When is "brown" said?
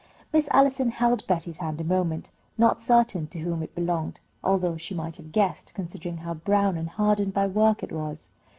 6.33-6.75